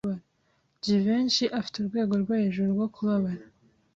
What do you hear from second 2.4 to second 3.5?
hejuru rwo kubabara